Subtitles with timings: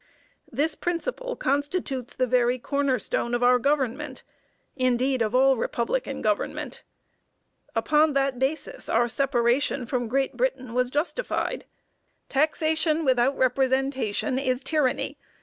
[0.51, 4.23] This principle constitutes the very corner stone of our government
[4.75, 6.81] indeed, of all republican government.
[7.75, 11.65] Upon that basis our separation from Great Britain was justified.
[12.29, 15.19] "Taxation without representation is tyranny."